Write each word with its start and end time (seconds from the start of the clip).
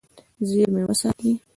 زیرمې 0.47 0.83
وساتي. 0.89 1.31